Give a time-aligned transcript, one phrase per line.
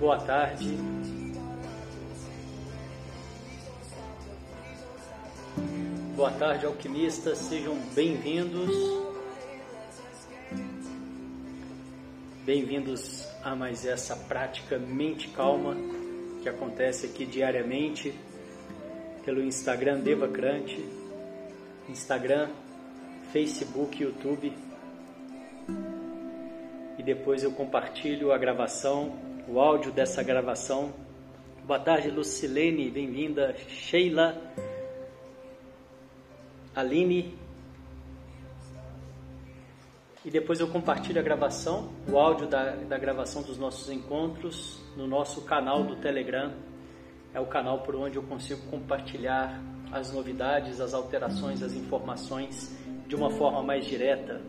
[0.00, 0.78] boa tarde.
[6.16, 8.70] Boa tarde, alquimistas, sejam bem-vindos.
[12.46, 15.76] Bem-vindos a mais essa prática Mente Calma
[16.42, 18.18] que acontece aqui diariamente
[19.22, 20.82] pelo Instagram Devacrante,
[21.90, 22.48] Instagram,
[23.34, 24.50] Facebook, YouTube.
[26.98, 30.94] E depois eu compartilho a gravação, o áudio dessa gravação.
[31.66, 33.56] Boa tarde, Lucilene, bem-vinda.
[33.68, 34.40] Sheila,
[36.72, 37.36] Aline.
[40.24, 45.08] E depois eu compartilho a gravação, o áudio da, da gravação dos nossos encontros no
[45.08, 46.52] nosso canal do Telegram.
[47.34, 52.72] É o canal por onde eu consigo compartilhar as novidades, as alterações, as informações
[53.08, 54.40] de uma forma mais direta.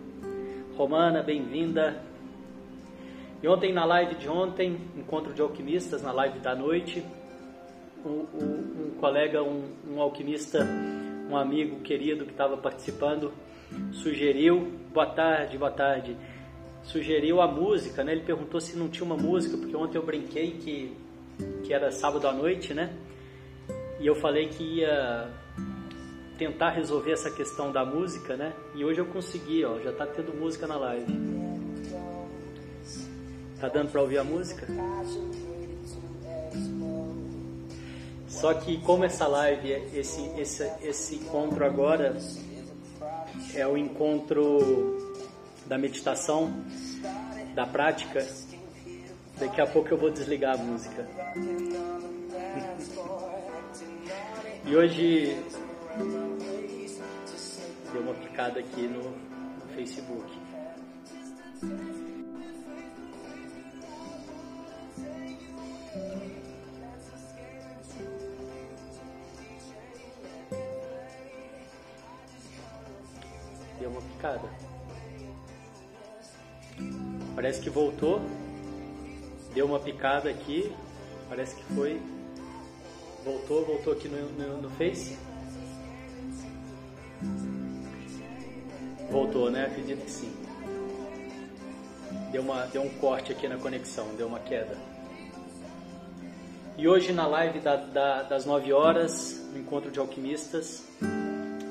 [0.78, 2.11] Romana, bem-vinda.
[3.44, 7.04] E ontem, na live de ontem, encontro de alquimistas, na live da noite,
[8.06, 10.60] um, um, um colega, um, um alquimista,
[11.28, 13.34] um amigo querido que estava participando,
[13.94, 16.16] sugeriu, boa tarde, boa tarde,
[16.84, 18.12] sugeriu a música, né?
[18.12, 20.96] Ele perguntou se não tinha uma música, porque ontem eu brinquei que,
[21.64, 22.96] que era sábado à noite, né?
[24.00, 25.28] E eu falei que ia
[26.38, 28.54] tentar resolver essa questão da música, né?
[28.76, 31.51] E hoje eu consegui, ó, já tá tendo música na live.
[33.62, 34.66] Tá dando para ouvir a música?
[38.28, 42.18] Só que como essa live, esse, esse, esse encontro agora
[43.54, 44.98] é o encontro
[45.68, 46.52] da meditação,
[47.54, 48.28] da prática,
[49.40, 51.08] daqui a pouco eu vou desligar a música.
[54.66, 55.38] E hoje
[57.94, 60.42] deu uma picada aqui no, no Facebook.
[74.02, 74.50] Uma picada.
[77.36, 78.22] Parece que voltou.
[79.54, 80.72] Deu uma picada aqui.
[81.30, 82.02] Parece que foi.
[83.24, 85.18] Voltou, voltou aqui no, no, no Face.
[89.10, 89.66] Voltou, né?
[89.66, 90.34] Acredito que sim.
[92.32, 94.78] Deu, uma, deu um corte aqui na conexão, deu uma queda.
[96.78, 100.88] E hoje na live da, da, das 9 horas, no Encontro de Alquimistas,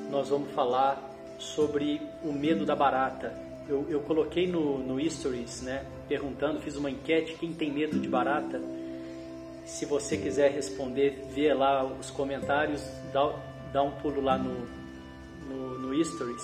[0.09, 1.01] nós vamos falar
[1.39, 3.33] sobre o medo da barata.
[3.67, 8.07] Eu, eu coloquei no, no Stories, né, perguntando, fiz uma enquete, quem tem medo de
[8.07, 8.59] barata?
[9.65, 12.81] Se você quiser responder, vê lá os comentários,
[13.13, 13.33] dá,
[13.71, 14.67] dá um pulo lá no,
[15.47, 16.43] no, no Stories.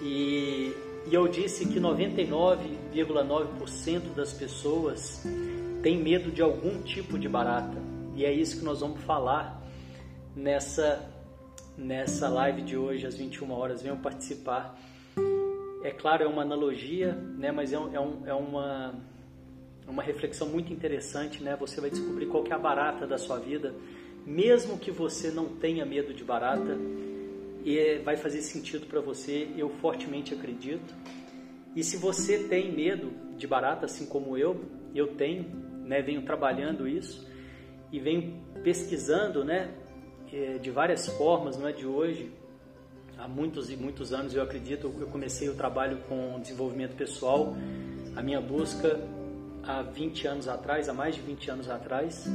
[0.00, 0.72] E,
[1.06, 5.22] e eu disse que 99,9% das pessoas
[5.82, 7.76] tem medo de algum tipo de barata.
[8.16, 9.62] E é isso que nós vamos falar
[10.34, 11.13] nessa
[11.76, 13.82] nessa live de hoje às 21 horas.
[13.82, 14.78] Venham participar.
[15.82, 17.52] É claro, é uma analogia, né?
[17.52, 18.94] Mas é, um, é, um, é uma
[19.86, 21.56] uma reflexão muito interessante, né?
[21.56, 23.74] Você vai descobrir qual que é a barata da sua vida,
[24.24, 26.76] mesmo que você não tenha medo de barata,
[27.64, 29.48] e vai fazer sentido para você.
[29.56, 30.94] Eu fortemente acredito.
[31.74, 35.44] E se você tem medo de barata, assim como eu, eu tenho,
[35.84, 36.00] né?
[36.02, 37.26] Venho trabalhando isso
[37.92, 39.70] e venho pesquisando, né?
[40.60, 42.32] De várias formas, não é de hoje.
[43.16, 44.92] Há muitos e muitos anos eu acredito.
[44.98, 47.54] Eu comecei o trabalho com desenvolvimento pessoal,
[48.16, 49.00] a minha busca
[49.62, 52.28] há 20 anos atrás, há mais de 20 anos atrás,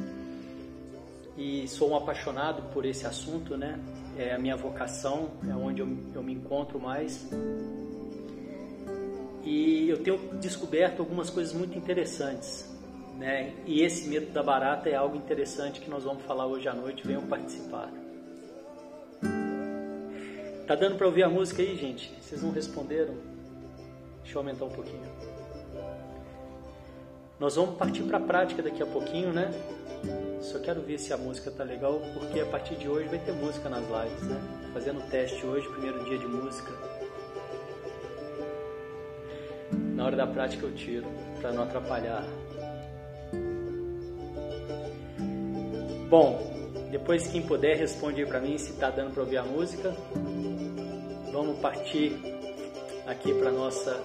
[1.38, 3.80] e sou um apaixonado por esse assunto, né?
[4.18, 7.30] É a minha vocação, é onde eu, eu me encontro mais.
[9.44, 12.70] E eu tenho descoberto algumas coisas muito interessantes,
[13.20, 13.54] né?
[13.66, 17.06] E esse medo da barata é algo interessante que nós vamos falar hoje à noite.
[17.06, 17.92] Venham participar.
[20.66, 22.14] Tá dando para ouvir a música aí, gente?
[22.22, 23.16] Vocês não responderam?
[24.24, 25.10] Deixa eu aumentar um pouquinho.
[27.40, 29.52] Nós vamos partir para a prática daqui a pouquinho, né?
[30.42, 33.34] Só quero ver se a música tá legal, porque a partir de hoje vai ter
[33.34, 34.40] música nas lives, né?
[34.74, 36.72] Fazendo teste hoje, primeiro dia de música.
[39.72, 41.08] Na hora da prática eu tiro,
[41.42, 42.24] para não atrapalhar.
[46.10, 46.42] Bom,
[46.90, 49.96] depois quem puder responde aí para mim se tá dando para ouvir a música.
[51.32, 52.18] Vamos partir
[53.06, 54.04] aqui para nossa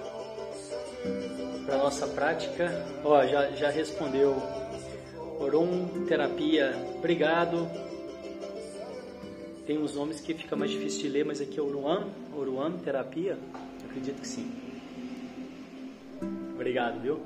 [1.64, 2.86] para nossa prática.
[3.02, 4.36] Ó, já, já respondeu.
[5.40, 7.70] Orum Terapia, obrigado.
[9.66, 13.38] Tem uns nomes que fica mais difícil de ler, mas aqui é Oruan, Oruan Terapia.
[13.82, 14.52] Acredito que sim.
[16.54, 17.18] Obrigado, viu?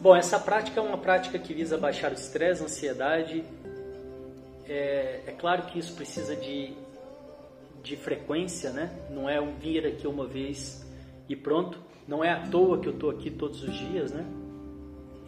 [0.00, 3.44] Bom, essa prática é uma prática que visa baixar o estresse, a ansiedade.
[4.66, 6.72] É, é, claro que isso precisa de,
[7.82, 8.90] de frequência, né?
[9.10, 10.90] Não é um vir aqui uma vez
[11.28, 11.78] e pronto.
[12.08, 14.24] Não é à toa que eu estou aqui todos os dias, né?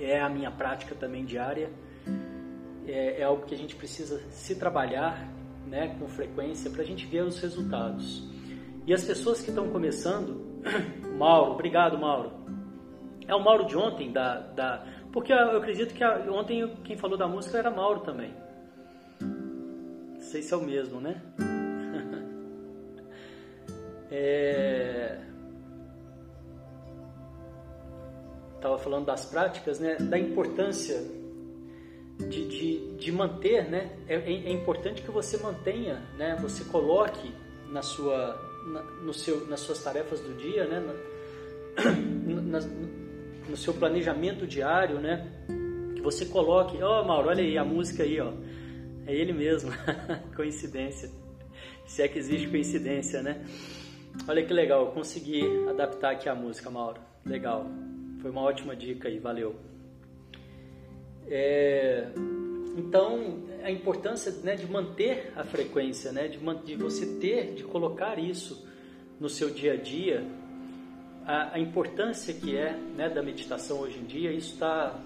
[0.00, 1.69] É a minha prática também diária.
[2.86, 5.28] É, é algo que a gente precisa se trabalhar,
[5.66, 8.26] né, com frequência para a gente ver os resultados.
[8.86, 10.40] E as pessoas que estão começando,
[11.19, 12.42] Mauro, obrigado Mauro.
[13.26, 17.28] É o Mauro de ontem, da, da porque eu acredito que ontem quem falou da
[17.28, 18.34] música era Mauro também.
[19.20, 21.20] Não sei se é o mesmo, né?
[24.10, 25.19] é...
[28.58, 29.96] Tava falando das práticas, né?
[29.96, 30.98] Da importância
[32.19, 33.98] de, de, de manter, né?
[34.08, 36.38] É, é, importante que você mantenha, né?
[36.40, 37.34] Você coloque
[37.69, 40.80] na sua, na, no seu, nas suas tarefas do dia, né?
[40.80, 41.82] Na,
[42.42, 42.60] na,
[43.49, 45.31] no seu planejamento diário, né?
[45.94, 48.33] Que você coloque, ó oh, Mauro, olha aí a música aí, ó.
[49.06, 49.71] É ele mesmo.
[50.37, 51.11] coincidência.
[51.85, 53.44] Se é que existe coincidência, né?
[54.29, 57.00] Olha que legal, eu consegui adaptar aqui a música, Mauro.
[57.25, 57.67] Legal.
[58.21, 59.56] Foi uma ótima dica aí, valeu.
[61.29, 62.09] É,
[62.77, 68.19] então, a importância né, de manter a frequência, né, de, de, você ter, de colocar
[68.19, 68.67] isso
[69.21, 70.25] no seu dia a dia,
[71.26, 74.98] a, a importância que é né, da meditação hoje em dia, isso está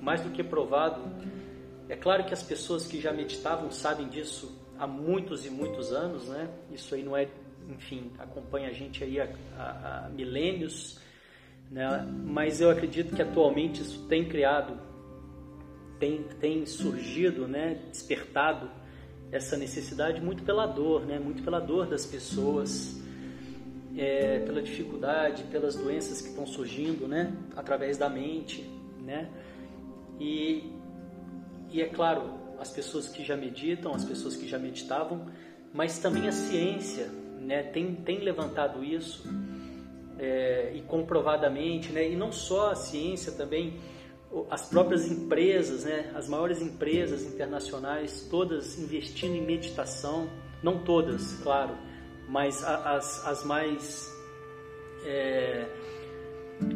[0.00, 1.02] mais do que provado.
[1.88, 6.28] É claro que as pessoas que já meditavam sabem disso há muitos e muitos anos,
[6.28, 6.48] né?
[6.72, 7.28] Isso aí não é,
[7.68, 9.28] enfim, acompanha a gente aí há,
[9.58, 10.98] há, há milênios,
[11.70, 12.06] né?
[12.24, 14.92] Mas eu acredito que atualmente isso tem criado
[16.02, 18.68] tem, tem surgido, né, despertado
[19.30, 23.00] essa necessidade muito pela dor, né, muito pela dor das pessoas,
[23.96, 28.62] é, pela dificuldade, pelas doenças que estão surgindo, né, através da mente,
[29.00, 29.28] né,
[30.18, 30.70] e,
[31.70, 32.22] e é claro,
[32.58, 35.26] as pessoas que já meditam, as pessoas que já meditavam,
[35.72, 37.06] mas também a ciência,
[37.40, 39.28] né, tem, tem levantado isso
[40.18, 43.78] é, e comprovadamente, né, e não só a ciência também
[44.50, 50.28] as próprias empresas, né, as maiores empresas internacionais, todas investindo em meditação,
[50.62, 51.76] não todas, claro,
[52.32, 54.10] mas as, as mais
[55.04, 55.68] é,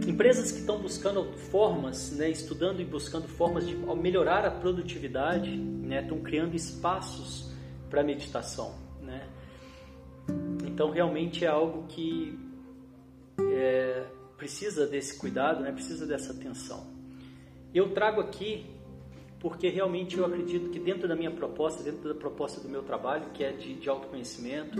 [0.06, 6.02] empresas que estão buscando formas, né, estudando e buscando formas de melhorar a produtividade, né,
[6.02, 7.50] estão criando espaços
[7.88, 9.26] para meditação, né.
[10.66, 12.38] Então realmente é algo que
[13.40, 14.04] é,
[14.36, 16.86] precisa desse cuidado, né, precisa dessa atenção.
[17.72, 18.66] Eu trago aqui
[19.40, 23.30] porque realmente eu acredito que dentro da minha proposta, dentro da proposta do meu trabalho,
[23.32, 24.78] que é de, de autoconhecimento,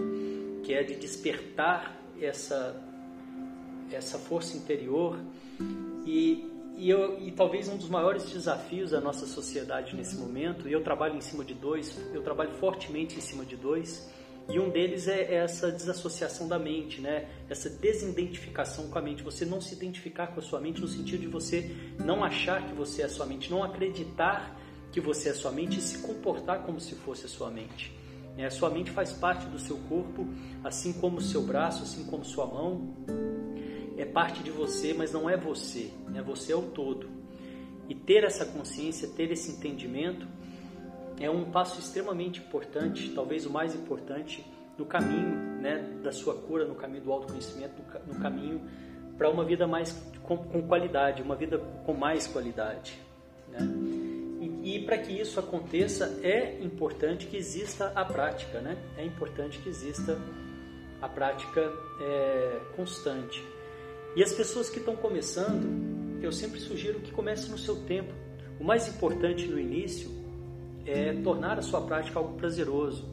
[0.66, 2.74] que é de despertar essa,
[3.92, 5.16] essa força interior
[6.04, 6.44] e,
[6.76, 10.82] e, eu, e talvez um dos maiores desafios da nossa sociedade nesse momento, e eu
[10.82, 14.10] trabalho em cima de dois, eu trabalho fortemente em cima de dois,
[14.48, 17.28] e um deles é essa desassociação da mente, né?
[17.48, 19.22] essa desidentificação com a mente.
[19.22, 22.72] Você não se identificar com a sua mente no sentido de você não achar que
[22.72, 24.56] você é a sua mente, não acreditar
[24.90, 27.92] que você é a sua mente e se comportar como se fosse a sua mente.
[28.44, 30.28] A sua mente faz parte do seu corpo,
[30.62, 32.94] assim como seu braço, assim como sua mão.
[33.96, 35.90] É parte de você, mas não é você.
[36.08, 36.20] Né?
[36.22, 37.08] Você é o todo.
[37.88, 40.26] E ter essa consciência, ter esse entendimento,
[41.18, 44.44] é um passo extremamente importante, talvez o mais importante,
[44.76, 47.74] no caminho né, da sua cura, no caminho do autoconhecimento,
[48.06, 48.60] no caminho
[49.16, 53.00] para uma vida mais com, com, qualidade, uma vida com mais qualidade.
[53.48, 53.60] Né?
[54.66, 58.76] E, para que isso aconteça, é importante que exista a prática, né?
[58.98, 60.18] é importante que exista
[61.00, 63.44] a prática é, constante.
[64.16, 68.12] E as pessoas que estão começando, eu sempre sugiro que comece no seu tempo.
[68.58, 70.10] O mais importante no início
[70.84, 73.08] é tornar a sua prática algo prazeroso.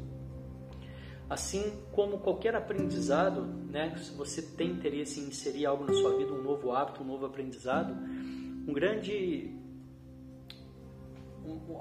[1.30, 6.34] Assim como qualquer aprendizado, né, se você tem interesse em inserir algo na sua vida,
[6.34, 7.96] um novo hábito, um novo aprendizado,
[8.68, 9.62] um grande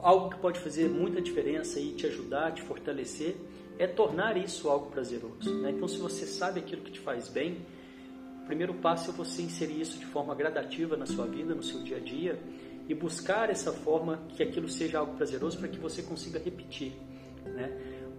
[0.02, 3.36] algo que pode fazer muita diferença e te ajudar, te fortalecer,
[3.78, 5.52] é tornar isso algo prazeroso.
[5.60, 5.70] Né?
[5.70, 7.64] Então, se você sabe aquilo que te faz bem,
[8.42, 11.82] o primeiro passo é você inserir isso de forma gradativa na sua vida, no seu
[11.82, 12.38] dia a dia,
[12.88, 16.92] e buscar essa forma que aquilo seja algo prazeroso para que você consiga repetir.
[17.44, 17.70] Né?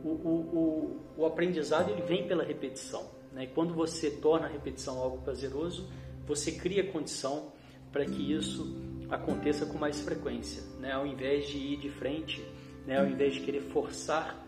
[0.04, 3.06] O, o, o, o, aprendizado ele vem pela repetição.
[3.34, 3.44] Né?
[3.44, 5.90] E quando você torna a repetição algo prazeroso,
[6.26, 7.52] você cria condição
[7.92, 8.76] para que isso
[9.16, 10.92] aconteça com mais frequência, né?
[10.92, 12.44] ao invés de ir de frente,
[12.86, 13.00] né?
[13.00, 14.44] ao invés de querer forçar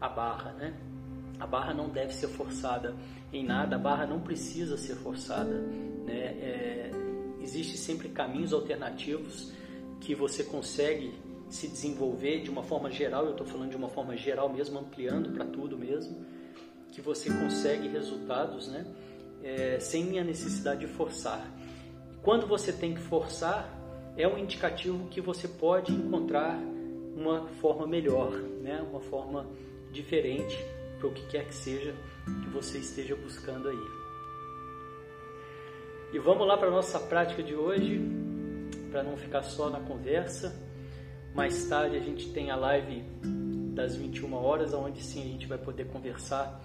[0.00, 0.52] a barra.
[0.52, 0.74] Né?
[1.40, 2.94] A barra não deve ser forçada
[3.32, 5.52] em nada, a barra não precisa ser forçada.
[6.04, 6.14] Né?
[6.14, 6.90] É,
[7.42, 9.52] Existem sempre caminhos alternativos
[10.00, 11.12] que você consegue
[11.50, 15.30] se desenvolver de uma forma geral, eu estou falando de uma forma geral mesmo, ampliando
[15.30, 16.24] para tudo mesmo,
[16.92, 18.86] que você consegue resultados né,
[19.42, 21.44] é, sem a necessidade de forçar.
[22.22, 23.68] Quando você tem que forçar,
[24.16, 26.58] é um indicativo que você pode encontrar
[27.16, 29.46] uma forma melhor, né, uma forma
[29.90, 30.56] diferente
[30.98, 31.94] para o que quer que seja
[32.42, 34.02] que você esteja buscando aí.
[36.12, 38.00] E vamos lá para a nossa prática de hoje,
[38.90, 40.54] para não ficar só na conversa.
[41.34, 43.02] Mais tarde a gente tem a live
[43.74, 46.60] das 21 horas, onde sim a gente vai poder conversar,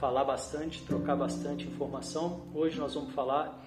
[0.00, 2.48] falar bastante, trocar bastante informação.
[2.52, 3.64] Hoje nós vamos falar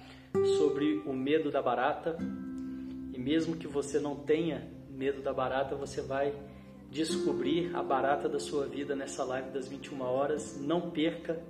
[0.58, 2.18] sobre o medo da barata.
[3.16, 6.34] E mesmo que você não tenha medo da barata, você vai
[6.90, 10.60] descobrir a barata da sua vida nessa live das 21 horas.
[10.60, 11.42] Não perca,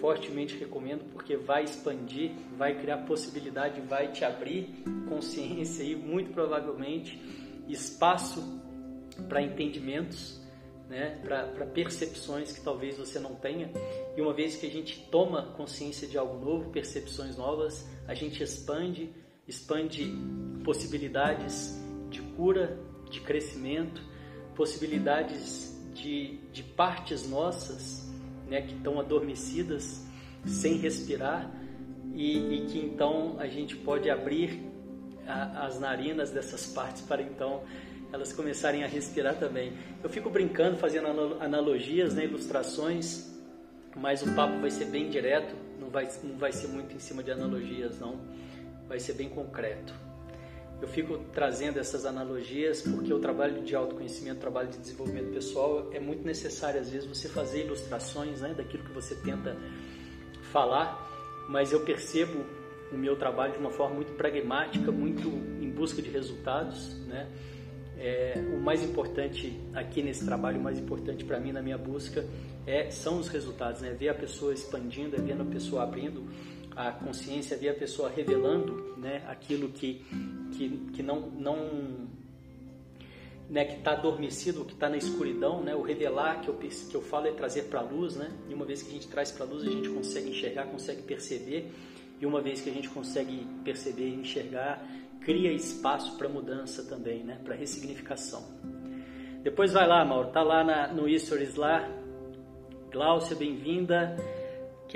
[0.00, 7.16] fortemente recomendo, porque vai expandir, vai criar possibilidade, vai te abrir consciência e muito provavelmente
[7.68, 8.42] espaço
[9.28, 10.40] para entendimentos,
[10.88, 13.70] né, para percepções que talvez você não tenha.
[14.16, 18.42] E uma vez que a gente toma consciência de algo novo, percepções novas, a gente
[18.42, 19.10] expande,
[19.46, 20.12] expande
[20.66, 21.80] possibilidades
[22.10, 22.76] de cura,
[23.08, 24.02] de crescimento,
[24.56, 28.12] possibilidades de, de partes nossas
[28.48, 30.04] né, que estão adormecidas,
[30.44, 31.48] sem respirar,
[32.12, 34.60] e, e que então a gente pode abrir
[35.24, 37.62] a, as narinas dessas partes para então
[38.12, 39.72] elas começarem a respirar também.
[40.02, 41.06] Eu fico brincando, fazendo
[41.40, 43.32] analogias, né, ilustrações,
[43.94, 47.22] mas o papo vai ser bem direto, não vai, não vai ser muito em cima
[47.22, 48.18] de analogias, não.
[48.88, 50.05] Vai ser bem concreto.
[50.80, 55.88] Eu fico trazendo essas analogias porque o trabalho de autoconhecimento, o trabalho de desenvolvimento pessoal
[55.92, 59.56] é muito necessário às vezes você fazer ilustrações, né, daquilo que você tenta
[60.52, 62.44] falar, mas eu percebo
[62.92, 65.28] o meu trabalho de uma forma muito pragmática, muito
[65.60, 67.28] em busca de resultados, né?
[67.98, 72.26] É, o mais importante aqui nesse trabalho, o mais importante para mim na minha busca
[72.66, 73.90] é, são os resultados, né?
[73.98, 76.22] Ver a pessoa expandindo, é ver a pessoa abrindo
[76.76, 79.24] a consciência, ver a pessoa revelando, né?
[79.26, 80.04] Aquilo que
[80.52, 82.06] que, que não não
[83.48, 85.74] né, que está adormecido, que está na escuridão, né?
[85.74, 88.30] O revelar que eu, que eu falo é trazer para a luz, né?
[88.48, 91.02] E uma vez que a gente traz para a luz, a gente consegue enxergar, consegue
[91.02, 91.72] perceber
[92.20, 94.84] e uma vez que a gente consegue perceber e enxergar,
[95.20, 97.38] cria espaço para mudança também, né?
[97.44, 98.44] Para ressignificação.
[99.42, 101.88] Depois vai lá, Mauro, tá lá na, no Stories lá.
[102.90, 104.16] Gláucia, bem-vinda.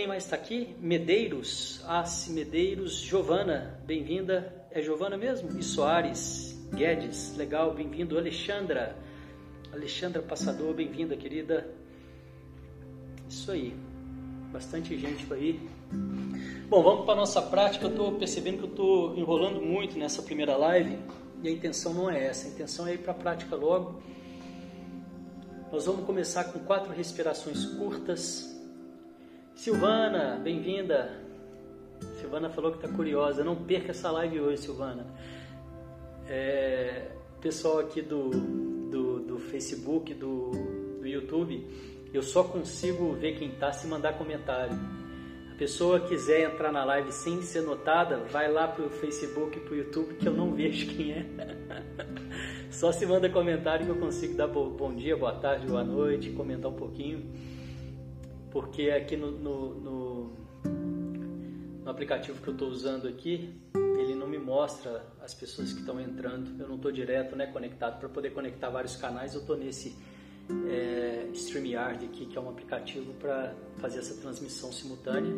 [0.01, 0.75] Quem mais está aqui?
[0.81, 4.65] Medeiros, Assi Medeiros, Giovana, bem-vinda.
[4.71, 5.59] É Giovana mesmo?
[5.59, 8.17] E Soares, Guedes, legal, bem-vindo.
[8.17, 8.97] Alexandra,
[9.71, 11.69] Alexandra Passador, bem-vinda, querida.
[13.29, 13.77] Isso aí,
[14.51, 15.69] bastante gente aí.
[16.67, 17.85] Bom, vamos para a nossa prática.
[17.85, 20.99] Eu estou percebendo que eu estou enrolando muito nessa primeira live
[21.43, 22.49] e a intenção não é essa.
[22.49, 24.03] A intenção é ir para a prática logo.
[25.71, 28.60] Nós vamos começar com quatro respirações curtas.
[29.61, 31.21] Silvana, bem-vinda.
[32.19, 33.45] Silvana falou que está curiosa.
[33.45, 35.07] Não perca essa live hoje, Silvana.
[36.27, 37.11] É,
[37.43, 40.51] pessoal aqui do, do, do Facebook, do,
[40.99, 41.63] do YouTube,
[42.11, 44.79] eu só consigo ver quem está se mandar comentário
[45.59, 50.15] pessoa quiser entrar na live sem ser notada, vai lá pro Facebook e pro YouTube
[50.15, 51.27] que eu não vejo quem é.
[52.71, 56.71] Só se manda comentário que eu consigo dar bom dia, boa tarde, boa noite, comentar
[56.71, 57.31] um pouquinho.
[58.51, 60.33] Porque aqui no, no, no,
[61.85, 66.01] no aplicativo que eu estou usando aqui, ele não me mostra as pessoas que estão
[66.01, 66.61] entrando.
[66.61, 67.99] Eu não estou direto né, conectado.
[67.99, 69.97] Para poder conectar vários canais, eu estou nesse
[70.69, 75.33] é, StreamYard aqui, que é um aplicativo para fazer essa transmissão simultânea.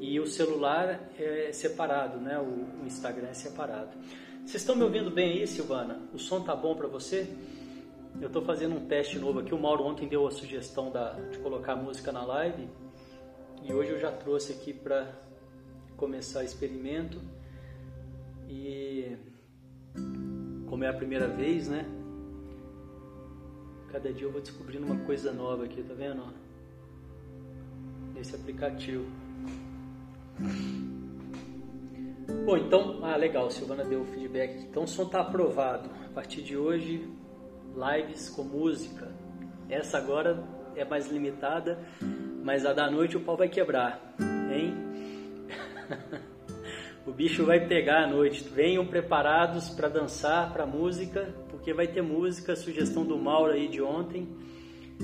[0.00, 2.38] E o celular é separado, né?
[2.38, 3.96] O, o Instagram é separado.
[4.44, 5.98] Vocês estão me ouvindo bem aí, Silvana?
[6.12, 7.26] O som tá bom para você?
[8.20, 9.52] Eu estou fazendo um teste novo aqui.
[9.54, 12.68] O Mauro ontem deu a sugestão da, de colocar música na live
[13.62, 15.10] e hoje eu já trouxe aqui para
[15.96, 17.20] começar o experimento.
[18.48, 19.16] E
[20.68, 21.86] como é a primeira vez, né?
[23.90, 26.22] Cada dia eu vou descobrindo uma coisa nova aqui, tá vendo?
[28.14, 29.04] Nesse aplicativo.
[32.44, 34.64] Bom, então, ah, legal, Silvana deu o feedback.
[34.64, 35.88] Então o som tá aprovado.
[36.04, 37.08] A partir de hoje,
[37.74, 39.10] lives com música.
[39.68, 40.42] Essa agora
[40.76, 41.78] é mais limitada,
[42.42, 44.14] mas a da noite o pau vai quebrar,
[44.50, 44.74] hein?
[47.06, 48.44] o bicho vai pegar à noite.
[48.44, 53.82] Venham preparados para dançar, para música, porque vai ter música, sugestão do Mauro aí de
[53.82, 54.28] ontem.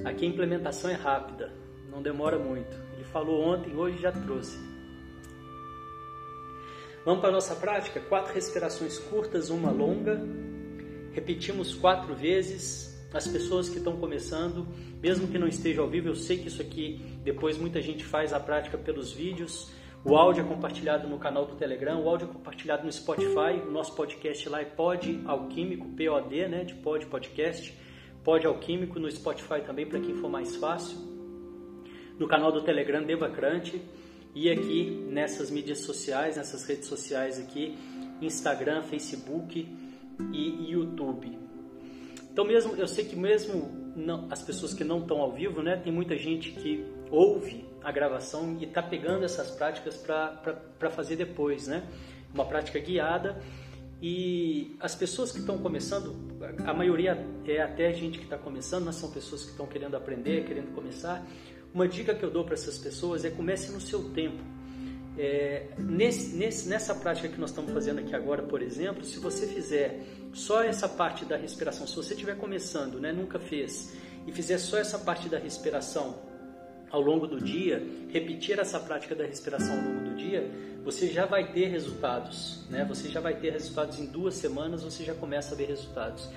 [0.05, 1.53] Aqui a implementação é rápida,
[1.91, 2.77] não demora muito.
[2.95, 4.59] Ele falou ontem, hoje já trouxe.
[7.05, 7.99] Vamos para a nossa prática?
[7.99, 10.21] Quatro respirações curtas, uma longa.
[11.13, 12.89] Repetimos quatro vezes.
[13.13, 14.69] As pessoas que estão começando,
[15.03, 18.33] mesmo que não esteja ao vivo, eu sei que isso aqui depois muita gente faz
[18.33, 19.73] a prática pelos vídeos.
[20.05, 23.61] O áudio é compartilhado no canal do Telegram, o áudio é compartilhado no Spotify.
[23.67, 26.65] O nosso podcast lá é Pod Alquímico, POD, né?
[26.65, 27.77] De Pod Podcast.
[28.23, 30.97] Pod Alquímico no Spotify também, para quem for mais fácil.
[32.17, 33.83] No canal do Telegram, Devacrante
[34.35, 37.77] e aqui nessas mídias sociais, nessas redes sociais aqui,
[38.23, 39.67] Instagram, Facebook
[40.33, 41.39] e YouTube.
[42.33, 45.77] Então mesmo, eu sei que mesmo não, as pessoas que não estão ao vivo, né,
[45.77, 51.67] tem muita gente que ouve a gravação e está pegando essas práticas para fazer depois,
[51.67, 51.89] né?
[52.33, 53.43] Uma prática guiada
[54.03, 56.15] e as pessoas que estão começando,
[56.65, 60.47] a maioria é até gente que está começando, mas são pessoas que estão querendo aprender,
[60.47, 61.23] querendo começar.
[61.75, 64.43] Uma dica que eu dou para essas pessoas é comece no seu tempo.
[65.23, 69.47] É, nesse, nesse, nessa prática que nós estamos fazendo aqui agora, por exemplo, se você
[69.47, 70.01] fizer
[70.33, 73.95] só essa parte da respiração, se você estiver começando, né, nunca fez,
[74.27, 76.19] e fizer só essa parte da respiração
[76.91, 80.51] ao longo do dia, repetir essa prática da respiração ao longo do dia,
[80.83, 82.87] você já vai ter resultados, né?
[82.87, 86.31] Você já vai ter resultados em duas semanas, você já começa a ver resultados.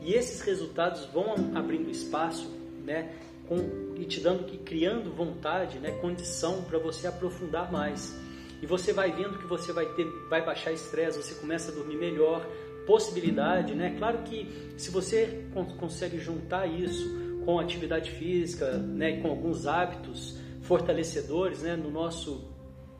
[0.00, 2.48] E esses resultados vão abrindo espaço,
[2.84, 3.12] né?
[3.48, 8.14] com, e te dando, criando vontade, né, condição para você aprofundar mais.
[8.60, 11.96] E você vai vendo que você vai ter, vai baixar estresse, você começa a dormir
[11.96, 12.46] melhor,
[12.86, 13.94] possibilidade, né?
[13.98, 15.44] Claro que se você
[15.78, 17.06] consegue juntar isso
[17.44, 22.56] com atividade física, né, com alguns hábitos fortalecedores, né, no nosso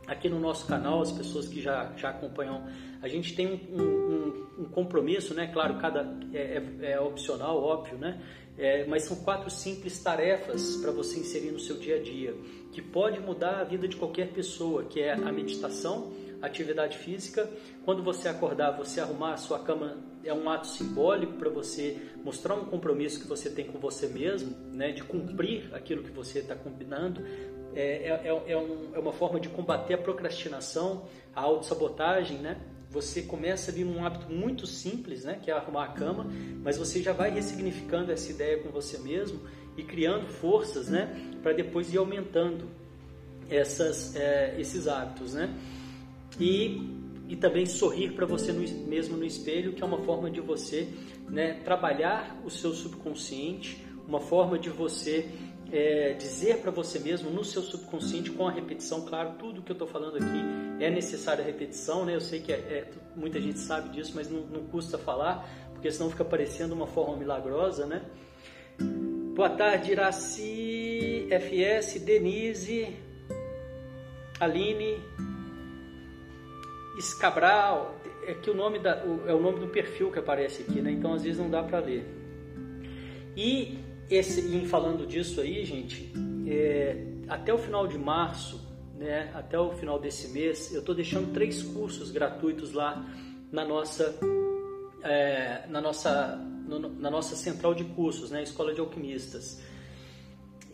[0.07, 2.67] aqui no nosso canal, as pessoas que já, já acompanham,
[3.03, 5.49] a gente tem um, um, um compromisso, né?
[5.49, 8.19] Claro, cada é, é, é opcional, óbvio, né?
[8.59, 12.35] É, mas são quatro simples tarefas para você inserir no seu dia a dia,
[12.73, 17.49] que pode mudar a vida de qualquer pessoa, que é a meditação, atividade física.
[17.85, 22.55] Quando você acordar, você arrumar a sua cama é um ato simbólico para você mostrar
[22.55, 26.55] um compromisso que você tem com você mesmo, né, de cumprir aquilo que você está
[26.55, 27.23] combinando.
[27.75, 32.61] É, é, é, é, um, é uma forma de combater a procrastinação, a autossabotagem, né?
[32.91, 36.27] Você começa ali num hábito muito simples, né, que é arrumar a cama,
[36.63, 39.41] mas você já vai ressignificando essa ideia com você mesmo
[39.77, 42.65] e criando forças, né, para depois ir aumentando
[43.51, 45.55] essas, é, esses hábitos, né,
[46.41, 46.81] e,
[47.29, 50.89] e também sorrir para você no, mesmo no espelho, que é uma forma de você,
[51.29, 55.29] né, trabalhar o seu subconsciente, uma forma de você
[55.71, 59.75] é, dizer para você mesmo no seu subconsciente com a repetição, claro, tudo que eu
[59.75, 62.15] estou falando aqui é necessário a repetição, né?
[62.15, 65.91] Eu sei que é, é, muita gente sabe disso, mas não, não custa falar, porque
[65.91, 68.03] senão fica parecendo uma forma milagrosa, né?
[69.35, 72.97] Boa tarde, Iraci, FS, Denise,
[74.41, 75.01] Aline,
[76.99, 80.91] Escabral, é que o nome da, é o nome do perfil que aparece aqui, né?
[80.91, 82.05] Então às vezes não dá para ler.
[83.37, 83.79] E
[84.11, 86.13] esse, em falando disso aí, gente,
[86.47, 86.97] é,
[87.29, 88.68] até o final de março,
[88.99, 93.07] né, até o final desse mês, eu estou deixando três cursos gratuitos lá
[93.51, 94.19] na nossa,
[95.03, 99.63] é, na nossa, no, na nossa central de cursos, né, Escola de Alquimistas.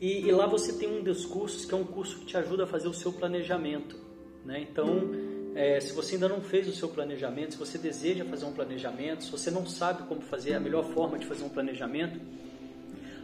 [0.01, 2.65] E, e, lá você tem um dos cursos que é um curso que te ajuda
[2.65, 3.97] a fazer o seu planejamento.
[4.45, 4.67] Né?
[4.69, 5.13] Então,
[5.55, 9.23] é, se você ainda não fez o seu planejamento, se você deseja fazer um planejamento,
[9.23, 12.19] se você não sabe como fazer a melhor forma de fazer um planejamento,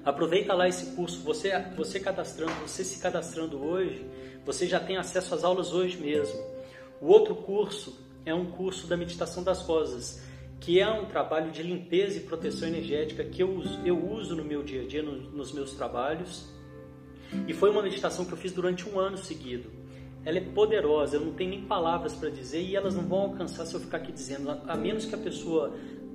[0.05, 4.03] Aproveita lá esse curso, você, você cadastrando, você se cadastrando hoje,
[4.45, 6.41] você já tem acesso às aulas hoje mesmo.
[7.01, 10.23] O outro curso é um curso da meditação das rosas,
[10.61, 14.45] que é um trabalho de limpeza e proteção energética que eu uso, eu uso no
[14.45, 16.49] meu dia a dia, no, nos meus trabalhos.
[17.47, 19.71] E foi uma meditação que eu fiz durante um ano seguido.
[20.25, 23.65] Ela é poderosa, eu não tenho nem palavras para dizer e elas não vão alcançar
[23.65, 25.75] se eu ficar aqui dizendo, a menos que a pessoa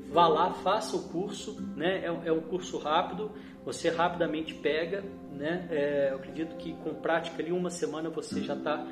[0.10, 2.04] vá lá, faça o curso, né?
[2.06, 3.32] É, é um curso rápido,
[3.64, 5.68] você rapidamente pega, né?
[5.70, 8.86] É, eu acredito que com prática ali uma semana você já está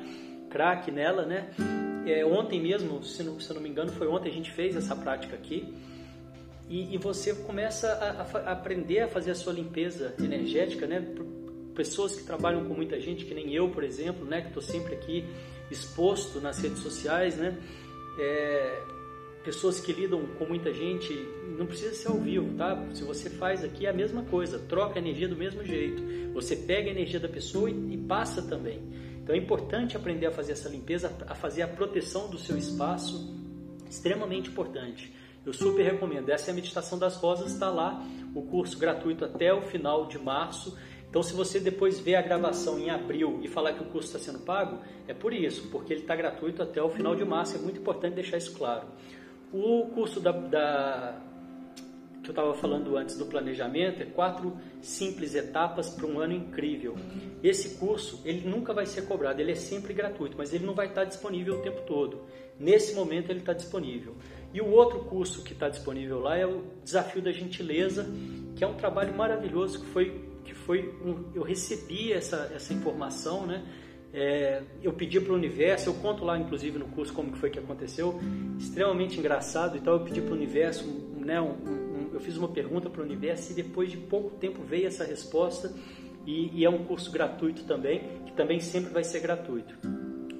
[0.50, 1.50] craque nela, né?
[2.06, 4.94] É, ontem mesmo, se não, se não me engano, foi ontem a gente fez essa
[4.94, 5.74] prática aqui.
[6.68, 11.04] E, e você começa a, a, aprender a fazer a sua limpeza energética, né?
[11.74, 14.42] Pessoas que trabalham com muita gente, que nem eu, por exemplo, né?
[14.42, 15.24] Que estou sempre aqui
[15.70, 17.58] exposto nas redes sociais, né?
[18.18, 18.82] É,
[19.44, 21.12] pessoas que lidam com muita gente,
[21.58, 22.82] não precisa ser ao vivo, tá?
[22.94, 26.02] Se você faz aqui é a mesma coisa, troca a energia do mesmo jeito.
[26.32, 28.82] Você pega a energia da pessoa e, e passa também.
[29.22, 33.34] Então é importante aprender a fazer essa limpeza, a fazer a proteção do seu espaço,
[33.88, 35.14] extremamente importante.
[35.44, 36.30] Eu super recomendo.
[36.30, 38.02] Essa é a meditação das rosas, está lá,
[38.34, 40.76] o curso gratuito até o final de março.
[41.08, 44.18] Então, se você depois ver a gravação em abril e falar que o curso está
[44.18, 47.56] sendo pago, é por isso, porque ele está gratuito até o final de março.
[47.56, 48.88] É muito importante deixar isso claro.
[49.56, 51.16] O curso da, da
[52.24, 56.96] que eu estava falando antes do planejamento é quatro simples etapas para um ano incrível.
[57.40, 60.88] Esse curso ele nunca vai ser cobrado, ele é sempre gratuito, mas ele não vai
[60.88, 62.22] estar disponível o tempo todo.
[62.58, 64.16] Nesse momento ele está disponível.
[64.52, 68.08] E o outro curso que está disponível lá é o Desafio da Gentileza,
[68.56, 73.46] que é um trabalho maravilhoso que foi que foi um, eu recebi essa essa informação,
[73.46, 73.64] né?
[74.16, 77.50] É, eu pedi para o universo, eu conto lá inclusive no curso como que foi
[77.50, 78.20] que aconteceu,
[78.56, 79.76] extremamente engraçado.
[79.76, 80.84] Então eu pedi para o universo,
[81.18, 84.62] né, um, um, eu fiz uma pergunta para o universo e depois de pouco tempo
[84.62, 85.74] veio essa resposta
[86.24, 89.74] e, e é um curso gratuito também, que também sempre vai ser gratuito.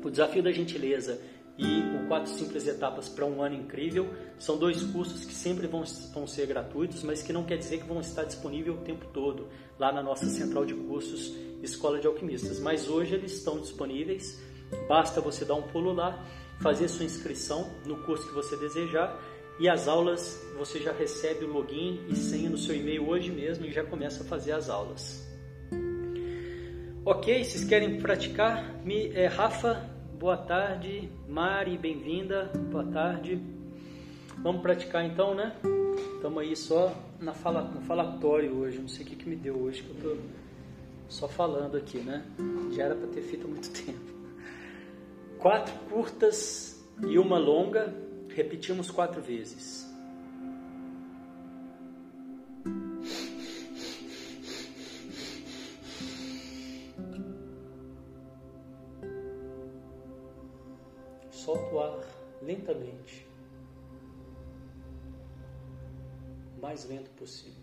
[0.04, 1.20] O desafio da gentileza
[1.56, 4.08] e o Quatro Simples Etapas para um Ano Incrível.
[4.38, 7.86] São dois cursos que sempre vão, vão ser gratuitos, mas que não quer dizer que
[7.86, 12.58] vão estar disponíveis o tempo todo lá na nossa central de cursos Escola de Alquimistas.
[12.60, 14.40] Mas hoje eles estão disponíveis,
[14.88, 16.24] basta você dar um pulo lá,
[16.60, 19.20] fazer sua inscrição no curso que você desejar
[19.58, 23.64] e as aulas você já recebe o login e senha no seu e-mail hoje mesmo
[23.64, 25.24] e já começa a fazer as aulas.
[27.06, 28.82] Ok, vocês querem praticar?
[28.82, 29.93] Me, é, Rafa
[30.24, 32.50] Boa tarde, Mari, bem-vinda.
[32.72, 33.38] Boa tarde.
[34.38, 35.54] Vamos praticar então, né?
[36.16, 38.78] Estamos aí só na fala, no falatório hoje.
[38.78, 40.16] Não sei o que, que me deu hoje, que eu tô
[41.10, 42.24] só falando aqui, né?
[42.72, 44.14] Já era para ter feito há muito tempo.
[45.40, 47.94] Quatro curtas e uma longa.
[48.30, 49.83] Repetimos quatro vezes.
[61.54, 62.00] Solta o ar
[62.42, 63.26] lentamente,
[66.60, 67.54] mais lento possível.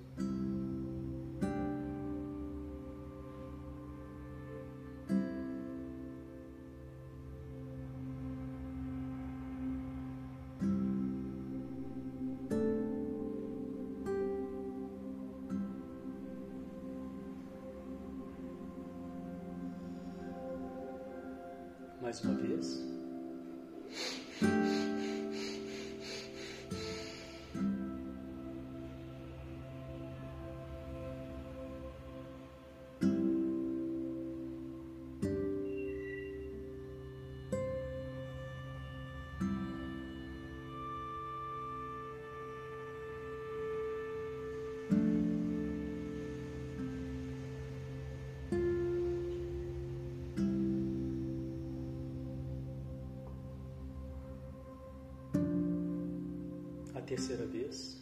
[57.11, 58.00] Terceira vez.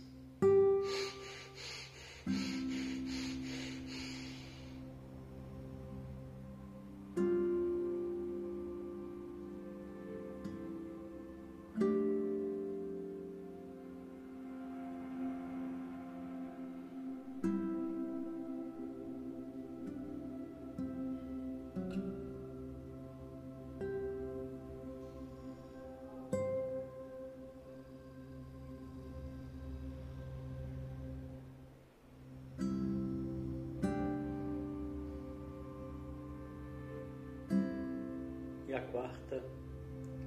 [39.09, 39.43] Quarta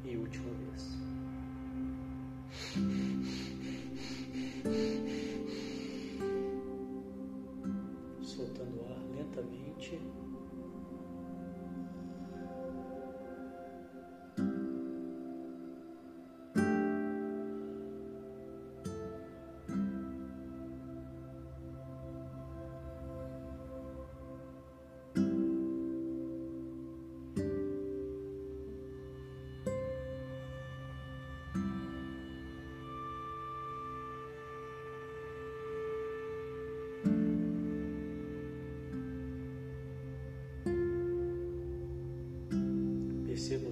[0.05, 0.99] e última vez.
[8.23, 10.01] Soltando o ar lentamente.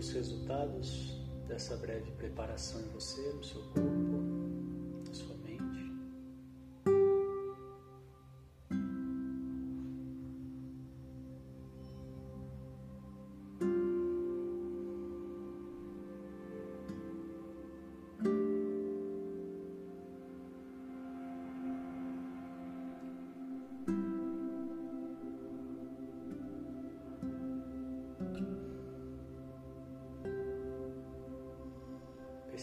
[0.01, 4.10] Os resultados dessa breve preparação em você, no seu corpo,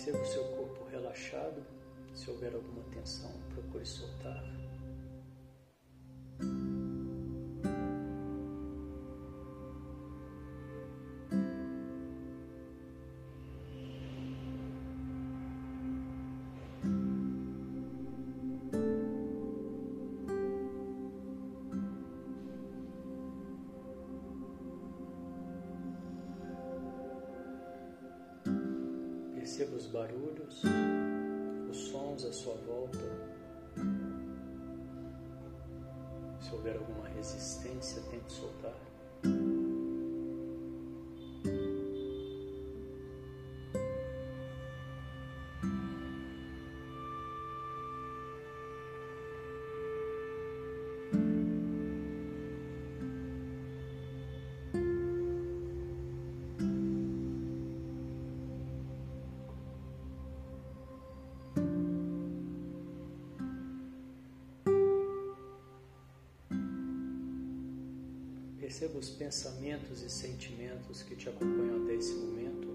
[0.08, 1.66] Perceba o seu corpo relaxado.
[2.14, 4.42] Se houver alguma tensão, procure soltar.
[29.98, 30.62] Barulhos,
[31.72, 33.00] os sons à sua volta.
[36.40, 38.76] Se houver alguma resistência, tente soltar.
[68.78, 72.68] Perceba os pensamentos e sentimentos que te acompanham até esse momento.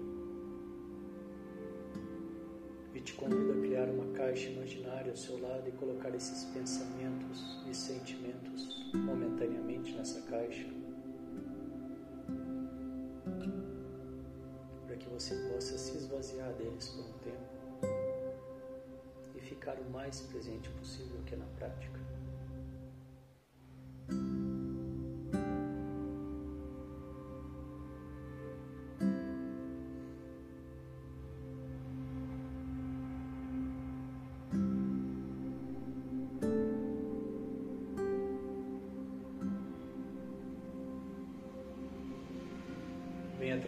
[2.93, 7.63] E te convido a criar uma caixa imaginária ao seu lado e colocar esses pensamentos
[7.71, 10.67] e sentimentos momentaneamente nessa caixa.
[14.85, 17.87] Para que você possa se esvaziar deles por um tempo
[19.37, 21.97] e ficar o mais presente possível aqui na prática.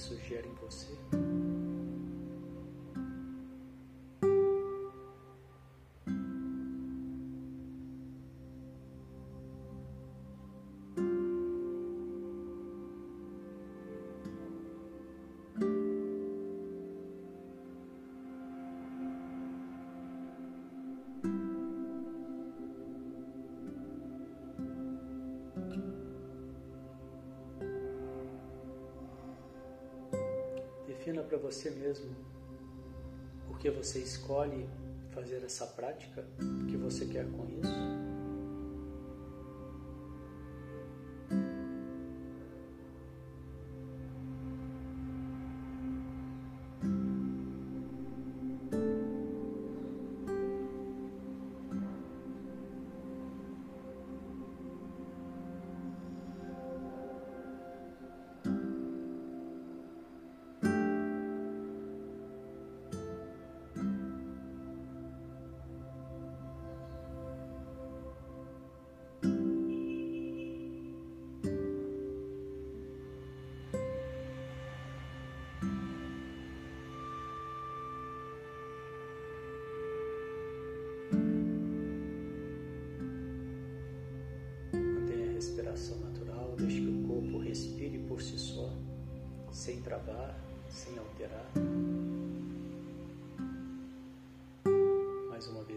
[0.00, 1.19] sugere em você.
[31.10, 32.14] Defina para você mesmo
[33.48, 34.68] por que você escolhe
[35.10, 36.24] fazer essa prática,
[36.68, 37.99] que você quer com isso.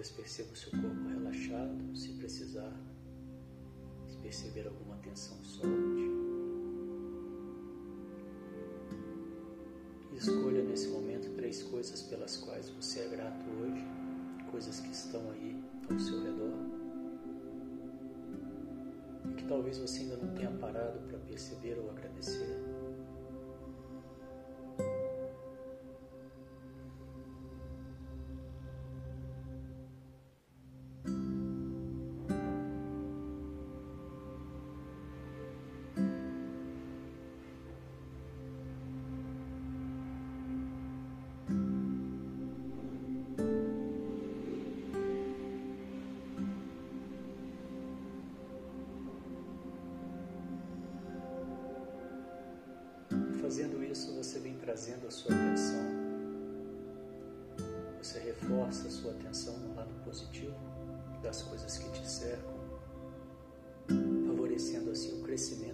[0.04, 2.74] Mais uma vez, perceba o seu corpo relaxado, se precisar,
[4.06, 6.12] se perceber alguma tensão, solte.
[10.14, 13.82] Escolha nesse momento três coisas pelas quais você é grato hoje,
[14.52, 16.52] coisas que estão aí ao seu redor
[19.38, 22.73] que talvez você ainda não tenha parado para perceber ou agradecer.
[54.64, 55.84] Trazendo a sua atenção.
[58.02, 60.56] Você reforça a sua atenção no lado positivo
[61.22, 62.54] das coisas que te cercam,
[64.26, 65.73] favorecendo assim o crescimento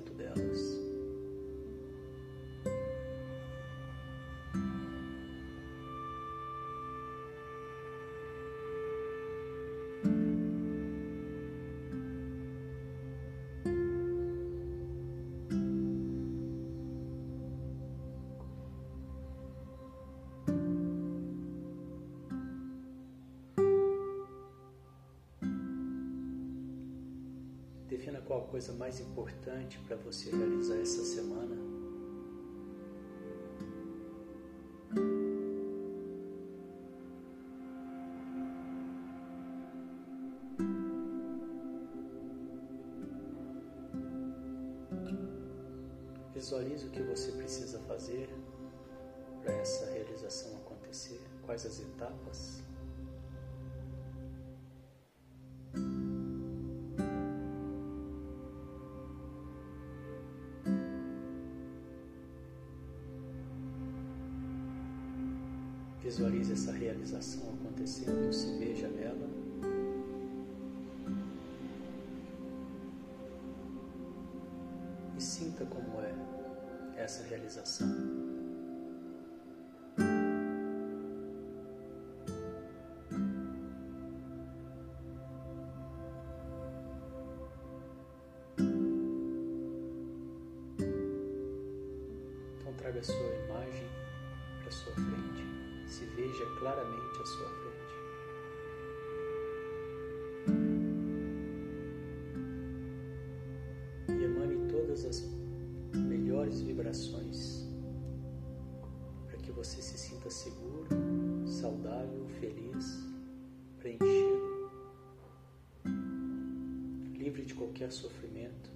[28.30, 31.69] qual coisa mais importante para você realizar essa semana?
[66.20, 69.30] Visualize essa realização acontecendo, se veja nela.
[75.18, 76.14] E sinta como é
[77.02, 77.88] essa realização.
[92.58, 93.39] Então traga a sua
[96.60, 97.80] claramente à sua frente.
[104.10, 105.24] E emane todas as
[105.96, 107.66] melhores vibrações
[109.26, 110.88] para que você se sinta seguro,
[111.48, 113.08] saudável, feliz,
[113.80, 114.70] preenchido,
[117.14, 118.70] livre de qualquer sofrimento,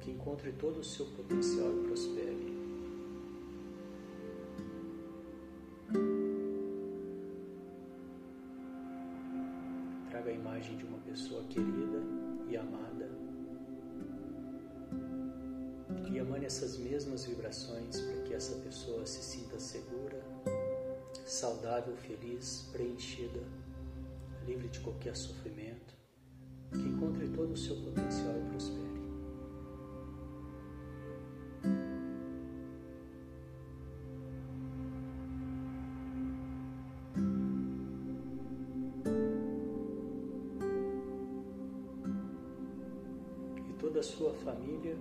[0.00, 2.63] que encontre todo o seu potencial e prospere.
[11.14, 12.02] Pessoa querida
[12.48, 13.08] e amada
[16.10, 20.20] e emane essas mesmas vibrações para que essa pessoa se sinta segura,
[21.24, 23.40] saudável, feliz, preenchida,
[24.44, 25.94] livre de qualquer sofrimento,
[26.72, 28.83] que encontre todo o seu potencial e prospere.
[44.44, 44.96] Família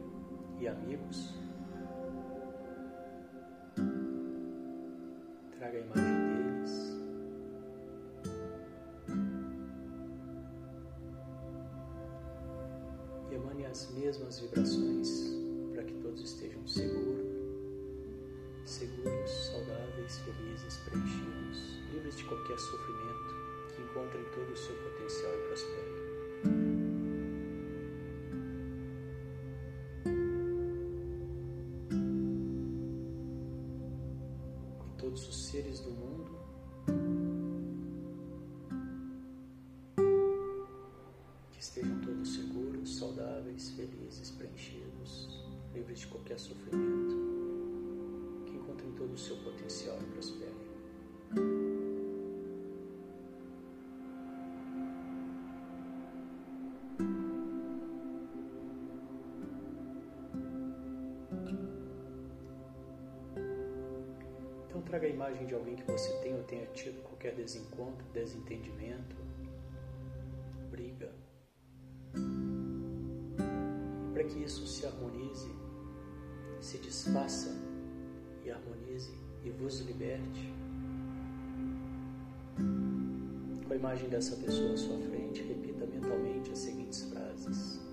[0.60, 1.34] e amigos.
[5.58, 7.02] Traga a imagem deles.
[13.30, 15.10] E emane as mesmas vibrações
[15.74, 17.28] para que todos estejam seguros,
[18.64, 23.34] seguros, saudáveis, felizes, preenchidos, livres de qualquer sofrimento,
[23.76, 26.13] que encontrem todo o seu potencial e prosperem.
[35.14, 36.32] Todos os seres do mundo.
[41.52, 47.16] Que estejam todos seguros, saudáveis, felizes, preenchidos, livres de qualquer sofrimento.
[48.48, 50.73] Que encontrem todo o seu potencial e prosperem.
[64.94, 69.16] Traga a imagem de alguém que você tem ou tenha tido qualquer desencontro, desentendimento,
[70.70, 71.12] briga.
[73.40, 75.50] E para que isso se harmonize,
[76.62, 77.60] se desfaça
[78.46, 79.12] e harmonize
[79.44, 80.54] e vos liberte.
[83.66, 87.93] Com a imagem dessa pessoa à sua frente, repita mentalmente as seguintes frases.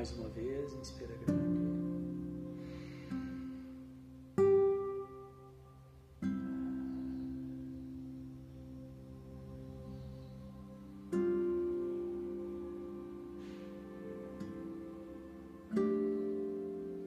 [0.00, 1.60] Mais uma vez, inspira grande.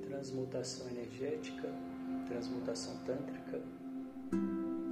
[0.07, 1.67] Transmutação energética,
[2.27, 3.59] transmutação tântrica.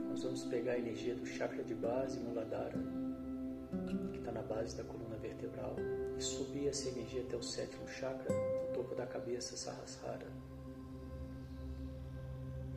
[0.09, 2.79] Nós vamos pegar a energia do chakra de base, Muladhara,
[4.11, 5.75] que está na base da coluna vertebral,
[6.17, 10.27] e subir essa energia até o sétimo chakra, no topo da cabeça, Sahasrara.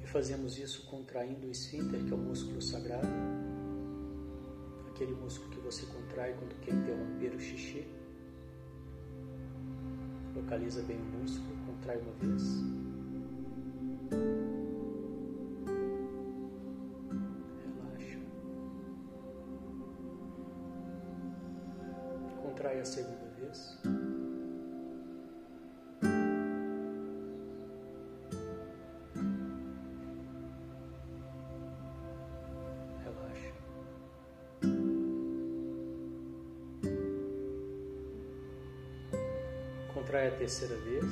[0.02, 3.08] E fazemos isso contraindo o esfíncter, que é o músculo sagrado,
[4.90, 7.86] aquele músculo que você contrai quando quer interromper o xixi.
[10.36, 12.83] Localiza bem o músculo, contrai uma vez.
[22.64, 23.78] Contrai a segunda vez.
[39.92, 41.04] Contrai a terceira vez.
[41.04, 41.08] Um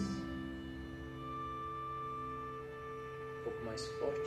[3.44, 4.21] pouco mais forte,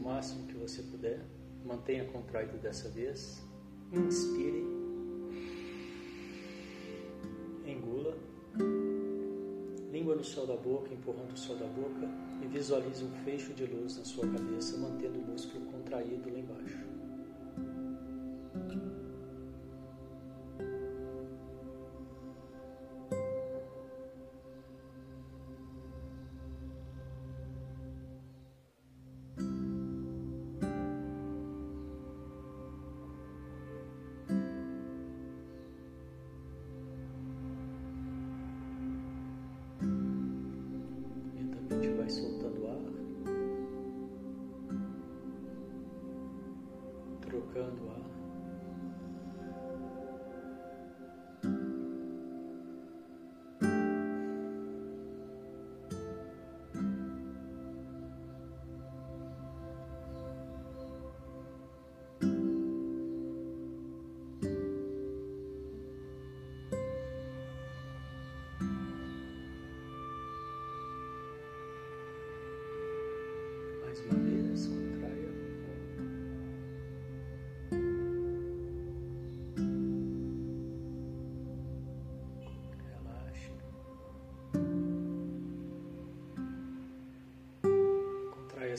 [0.00, 1.20] máximo que você puder.
[1.64, 3.42] Mantenha contraído dessa vez.
[3.92, 4.80] Inspire.
[10.20, 12.06] no céu da boca, empurrando o céu da boca
[12.42, 16.89] e visualize um fecho de luz na sua cabeça, mantendo o músculo contraído lá embaixo.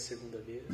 [0.02, 0.66] Segunda vez.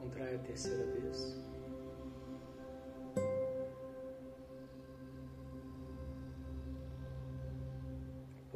[0.00, 1.01] Contrai a terceira vez.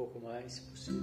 [0.07, 1.01] Pouco mais, se possível.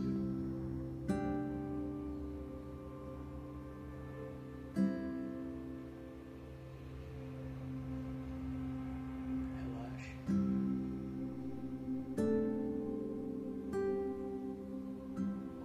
[9.62, 10.16] Relaxe.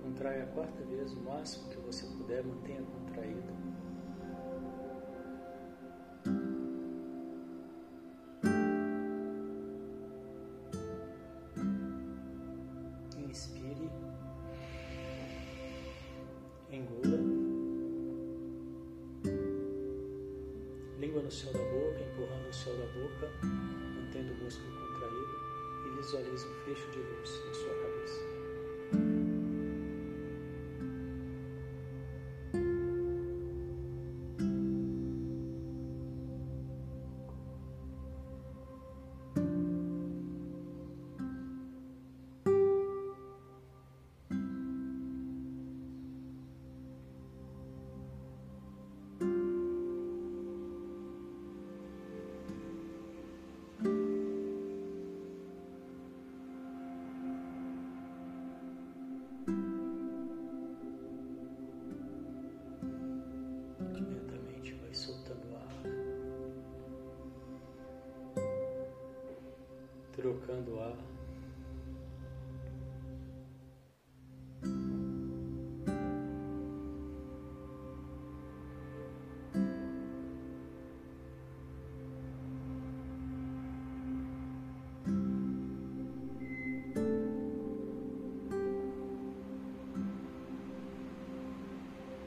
[0.03, 3.78] Contrai a quarta vez o máximo que você puder, mantenha contraído.
[22.59, 25.39] Céu da boca, mantendo o músculo contraído
[25.85, 28.38] e visualize um fecho de luz na sua cabeça.
[70.29, 70.93] Trocando ar.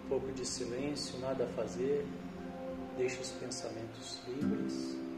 [0.05, 2.05] Um pouco de silêncio, nada a fazer,
[2.99, 5.12] deixe os pensamentos livres.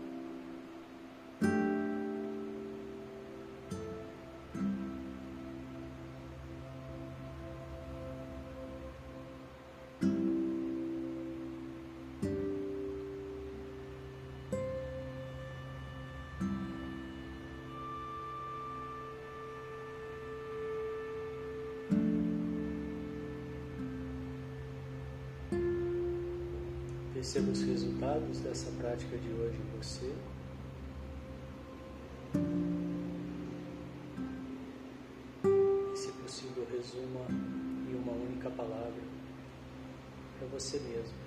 [28.14, 30.14] Resultados dessa prática de hoje em você.
[35.92, 37.26] E, se possível, resuma
[37.88, 39.02] em uma única palavra
[40.38, 41.23] para você mesmo.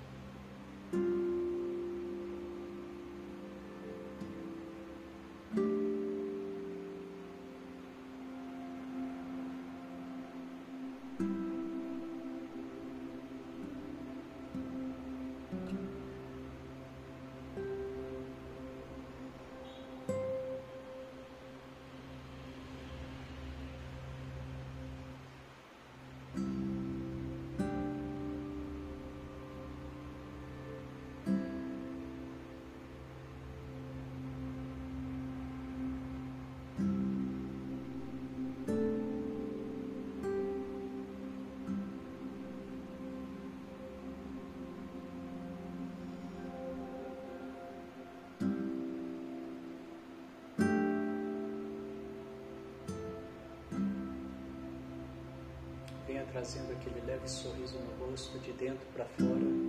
[56.08, 59.68] Venha trazendo aquele leve sorriso no rosto, de dentro para fora.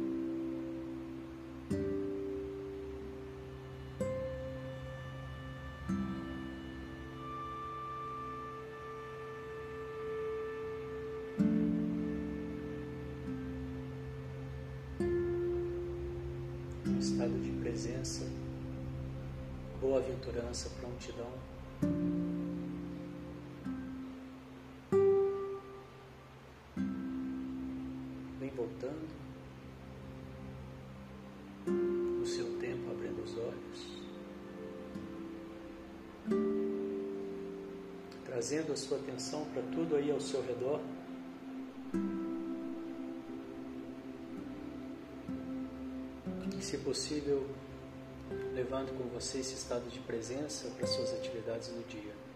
[16.97, 18.25] Estado de presença,
[19.81, 21.58] boa-aventurança, prontidão.
[38.49, 40.81] Trazendo a sua atenção para tudo aí ao seu redor.
[46.57, 47.47] E, se possível,
[48.55, 52.28] levando com você esse estado de presença para suas atividades no dia.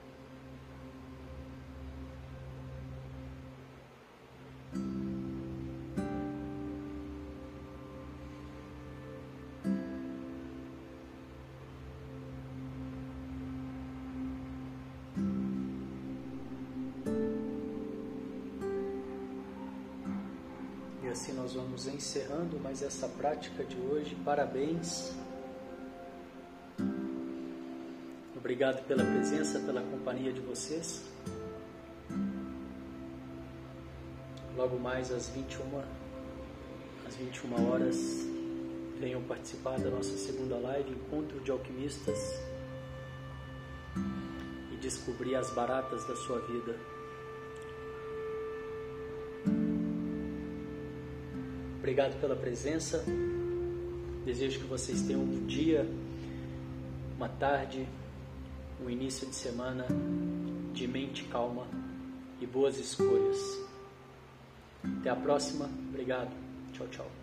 [21.24, 24.14] Assim nós vamos encerrando mais essa prática de hoje.
[24.26, 25.14] Parabéns.
[28.36, 31.02] Obrigado pela presença, pela companhia de vocês.
[34.58, 35.82] Logo mais às 21,
[37.08, 37.98] às 21 horas,
[39.00, 42.20] venham participar da nossa segunda live, Encontro de Alquimistas,
[44.74, 46.93] e descobrir as baratas da sua vida.
[51.84, 53.04] Obrigado pela presença.
[54.24, 55.86] Desejo que vocês tenham um dia,
[57.18, 57.86] uma tarde,
[58.82, 59.86] um início de semana
[60.72, 61.68] de mente calma
[62.40, 63.38] e boas escolhas.
[65.02, 65.70] Até a próxima.
[65.90, 66.32] Obrigado.
[66.72, 67.23] Tchau, tchau.